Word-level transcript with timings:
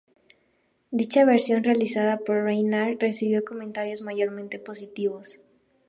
Dicha 0.89 1.25
versión 1.25 1.63
realizada 1.63 2.17
por 2.17 2.41
Reinhart 2.43 2.99
recibió 2.99 3.45
comentarios 3.45 4.01
mayormente 4.01 4.57
positivos. 4.57 5.39